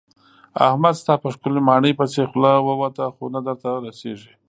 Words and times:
احمد 0.67 0.93
ستا 1.01 1.13
په 1.23 1.27
ښکلې 1.33 1.61
ماڼۍ 1.67 1.93
پسې 1.99 2.21
خوله 2.29 2.53
ووته 2.67 3.05
خو 3.15 3.23
نه 3.33 3.39
درته 3.45 3.69
رسېږي. 3.85 4.31